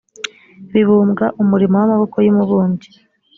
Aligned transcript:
bibumbwa 0.71 1.25
umurimo 1.41 1.75
w 1.77 1.81
amaboko 1.87 2.17
y 2.25 2.29
umubumbyi 2.33 2.89